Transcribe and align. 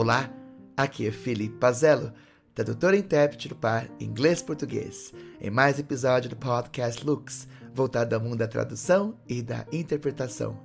Olá, 0.00 0.30
aqui 0.78 1.06
é 1.06 1.12
Felipe 1.12 1.58
Pazello, 1.58 2.10
tradutor 2.54 2.94
e 2.94 3.00
intérprete 3.00 3.50
do 3.50 3.54
par 3.54 3.86
inglês-português, 4.00 5.12
em 5.38 5.50
mais 5.50 5.78
episódio 5.78 6.30
do 6.30 6.36
podcast 6.36 7.04
Lux, 7.04 7.46
voltado 7.74 8.14
ao 8.14 8.20
mundo 8.22 8.38
da 8.38 8.48
tradução 8.48 9.14
e 9.28 9.42
da 9.42 9.66
interpretação. 9.70 10.58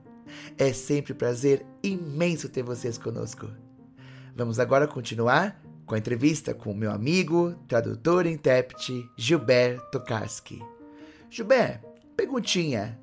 É 0.57 0.71
sempre 0.71 1.11
um 1.11 1.17
prazer 1.17 1.65
imenso 1.83 2.47
ter 2.47 2.63
vocês 2.63 2.97
conosco. 2.97 3.49
Vamos 4.33 4.57
agora 4.57 4.87
continuar 4.87 5.61
com 5.85 5.95
a 5.95 5.97
entrevista 5.97 6.53
com 6.53 6.71
o 6.71 6.77
meu 6.77 6.89
amigo, 6.89 7.55
tradutor 7.67 8.25
e 8.25 8.31
intérprete 8.31 9.05
Gilbert 9.17 9.81
Tokarski. 9.91 10.63
Gilbert, 11.29 11.81
perguntinha. 12.15 12.97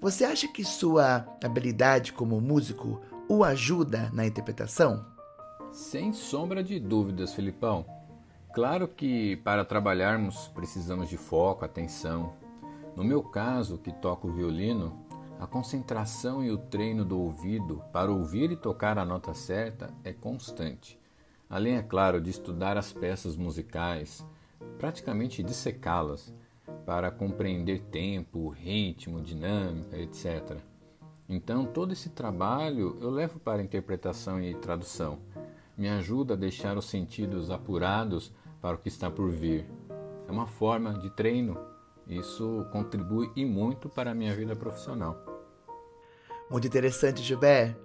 Você 0.00 0.24
acha 0.24 0.48
que 0.48 0.64
sua 0.64 1.26
habilidade 1.44 2.14
como 2.14 2.40
músico 2.40 3.02
o 3.28 3.44
ajuda 3.44 4.10
na 4.14 4.24
interpretação? 4.24 5.17
Sem 5.78 6.12
sombra 6.12 6.62
de 6.62 6.80
dúvidas, 6.80 7.32
Filipão. 7.32 7.86
Claro 8.52 8.88
que 8.88 9.36
para 9.36 9.64
trabalharmos 9.64 10.48
precisamos 10.48 11.08
de 11.08 11.16
foco, 11.16 11.64
atenção. 11.64 12.32
No 12.96 13.04
meu 13.04 13.22
caso, 13.22 13.78
que 13.78 13.92
toco 13.92 14.28
violino, 14.28 15.06
a 15.38 15.46
concentração 15.46 16.42
e 16.42 16.50
o 16.50 16.58
treino 16.58 17.04
do 17.04 17.20
ouvido 17.20 17.80
para 17.92 18.10
ouvir 18.10 18.50
e 18.50 18.56
tocar 18.56 18.98
a 18.98 19.04
nota 19.04 19.32
certa 19.34 19.94
é 20.02 20.12
constante. 20.12 20.98
Além, 21.48 21.76
é 21.76 21.82
claro, 21.82 22.20
de 22.20 22.28
estudar 22.28 22.76
as 22.76 22.92
peças 22.92 23.36
musicais, 23.36 24.26
praticamente 24.78 25.44
dissecá-las, 25.44 26.34
para 26.84 27.08
compreender 27.08 27.82
tempo, 27.82 28.48
ritmo, 28.48 29.22
dinâmica, 29.22 29.96
etc. 29.96 30.58
Então, 31.28 31.64
todo 31.64 31.92
esse 31.92 32.08
trabalho 32.08 32.98
eu 33.00 33.10
levo 33.10 33.38
para 33.38 33.62
interpretação 33.62 34.42
e 34.42 34.56
tradução 34.56 35.20
me 35.78 35.88
ajuda 35.88 36.34
a 36.34 36.36
deixar 36.36 36.76
os 36.76 36.90
sentidos 36.90 37.52
apurados 37.52 38.34
para 38.60 38.74
o 38.74 38.78
que 38.78 38.88
está 38.88 39.08
por 39.08 39.30
vir. 39.30 39.64
É 40.26 40.32
uma 40.32 40.48
forma 40.48 40.98
de 40.98 41.08
treino. 41.08 41.56
Isso 42.08 42.66
contribui 42.72 43.30
e 43.36 43.44
muito 43.44 43.88
para 43.88 44.10
a 44.10 44.14
minha 44.14 44.34
vida 44.34 44.56
profissional. 44.56 45.16
Muito 46.50 46.66
interessante, 46.66 47.22
Gilbert. 47.22 47.76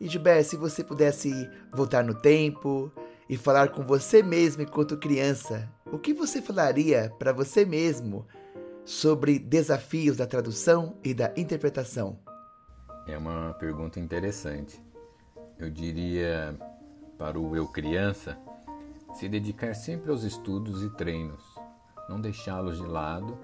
E 0.00 0.08
Gilbert, 0.08 0.44
se 0.44 0.56
você 0.56 0.82
pudesse 0.82 1.30
voltar 1.72 2.02
no 2.02 2.14
tempo 2.14 2.90
e 3.28 3.36
falar 3.36 3.68
com 3.68 3.82
você 3.82 4.22
mesmo 4.22 4.62
enquanto 4.62 4.96
criança, 4.96 5.68
o 5.92 5.98
que 5.98 6.14
você 6.14 6.40
falaria 6.40 7.12
para 7.18 7.32
você 7.32 7.64
mesmo 7.64 8.26
sobre 8.84 9.38
desafios 9.38 10.16
da 10.16 10.26
tradução 10.26 10.96
e 11.04 11.12
da 11.12 11.34
interpretação? 11.36 12.18
É 13.06 13.18
uma 13.18 13.52
pergunta 13.54 14.00
interessante. 14.00 14.80
Eu 15.58 15.68
diria 15.68 16.56
para 17.18 17.38
o 17.38 17.56
eu 17.56 17.66
criança, 17.66 18.38
se 19.12 19.28
dedicar 19.28 19.74
sempre 19.74 20.10
aos 20.10 20.22
estudos 20.22 20.82
e 20.84 20.90
treinos, 20.90 21.42
não 22.08 22.20
deixá-los 22.20 22.78
de 22.78 22.86
lado, 22.86 23.36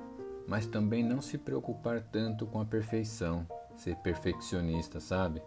mas 0.47 0.67
também 0.67 1.03
não 1.03 1.21
se 1.21 1.37
preocupar 1.37 2.01
tanto 2.01 2.47
com 2.47 2.61
a 2.61 2.65
perfeição, 2.65 3.47
ser 3.75 3.97
perfeccionista, 3.97 5.01
sabe? 5.01 5.43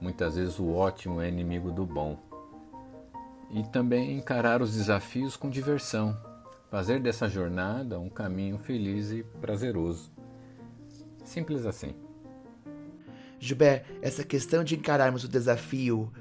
Muitas 0.00 0.36
vezes 0.36 0.58
o 0.58 0.70
ótimo 0.70 1.20
é 1.20 1.28
inimigo 1.28 1.70
do 1.70 1.84
bom. 1.84 2.18
E 3.50 3.62
também 3.64 4.16
encarar 4.16 4.62
os 4.62 4.74
desafios 4.74 5.36
com 5.36 5.50
diversão, 5.50 6.16
fazer 6.70 7.00
dessa 7.00 7.28
jornada 7.28 7.98
um 7.98 8.08
caminho 8.08 8.58
feliz 8.58 9.10
e 9.10 9.22
prazeroso. 9.40 10.10
Simples 11.24 11.66
assim. 11.66 11.94
Gilbert, 13.38 13.84
essa 14.00 14.24
questão 14.24 14.62
de 14.62 14.76
encararmos 14.76 15.24
o 15.24 15.28
desafio 15.28 16.12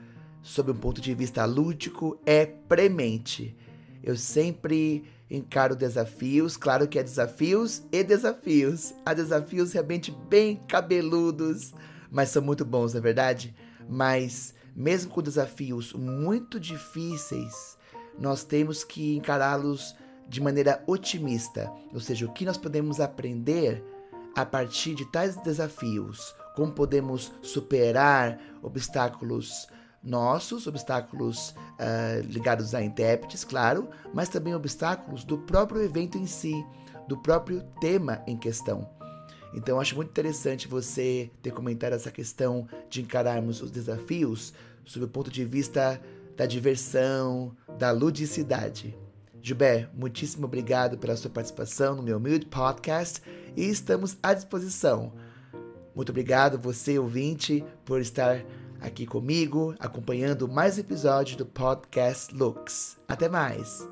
sob 0.42 0.72
um 0.72 0.76
ponto 0.76 1.02
de 1.02 1.14
vista 1.14 1.46
lúdico, 1.46 2.20
é 2.26 2.46
premente. 2.46 3.56
Eu 4.04 4.16
sempre 4.16 5.04
encaro 5.30 5.76
desafios, 5.76 6.58
claro 6.58 6.88
que 6.88 6.98
há 6.98 7.04
desafios 7.04 7.84
e 7.92 8.04
desafios. 8.04 8.94
Há 9.06 9.14
desafios 9.14 9.74
realmente 9.74 10.12
bem 10.30 10.58
cabeludos, 10.68 11.74
mas 12.12 12.30
são 12.30 12.42
muito 12.42 12.66
bons, 12.66 12.94
na 12.94 13.00
é 13.00 13.02
verdade? 13.02 13.56
Mas 13.88 14.54
mesmo 14.76 15.12
com 15.12 15.22
desafios 15.22 15.94
muito 15.94 16.60
difíceis, 16.60 17.78
nós 18.18 18.44
temos 18.44 18.84
que 18.84 19.16
encará-los 19.16 19.96
de 20.28 20.42
maneira 20.42 20.84
otimista, 20.86 21.72
ou 21.94 22.00
seja, 22.00 22.26
o 22.26 22.32
que 22.32 22.46
nós 22.46 22.58
podemos 22.58 23.00
aprender 23.00 23.84
a 24.36 24.46
partir 24.46 24.94
de 24.94 25.06
tais 25.06 25.36
desafios, 25.38 26.36
como 26.56 26.72
podemos 26.72 27.32
superar 27.42 28.40
obstáculos 28.62 29.68
nossos, 30.04 30.68
obstáculos 30.68 31.50
uh, 31.50 32.22
ligados 32.26 32.74
a 32.74 32.82
intérpretes, 32.82 33.44
claro, 33.44 33.90
mas 34.14 34.30
também 34.30 34.56
obstáculos 34.56 35.24
do 35.24 35.38
próprio 35.38 35.82
evento 35.82 36.18
em 36.18 36.26
si, 36.26 36.66
do 37.08 37.18
próprio 37.18 37.64
tema 37.82 38.22
em 38.26 38.38
questão. 38.38 38.90
Então, 39.54 39.80
acho 39.80 39.96
muito 39.96 40.10
interessante 40.10 40.68
você 40.68 41.32
ter 41.42 41.52
comentado 41.52 41.94
essa 41.94 42.12
questão 42.12 42.68
de 42.90 43.02
encararmos 43.02 43.62
os 43.62 43.72
desafios 43.72 44.54
sob 44.86 45.06
o 45.06 45.10
ponto 45.10 45.32
de 45.32 45.44
vista 45.44 46.00
da 46.38 46.46
diversão, 46.46 47.56
da 47.78 47.92
ludicidade. 47.92 48.96
Gilbert, 49.42 49.90
muitíssimo 49.94 50.46
obrigado 50.46 50.98
pela 50.98 51.16
sua 51.16 51.32
participação 51.32 51.96
no 51.96 52.04
meu 52.04 52.18
humilde 52.18 52.46
podcast 52.46 53.22
e 53.56 53.66
estamos 53.70 54.18
à 54.22 54.34
disposição. 54.34 55.14
Muito 55.96 56.10
obrigado, 56.10 56.58
você 56.58 57.00
ouvinte, 57.00 57.64
por 57.84 58.00
estar 58.00 58.44
aqui 58.82 59.06
comigo, 59.06 59.76
acompanhando 59.80 60.48
mais 60.48 60.78
episódios 60.78 61.38
do 61.38 61.46
podcast 61.46 62.34
Looks. 62.36 62.98
Até 63.08 63.30
mais! 63.30 63.88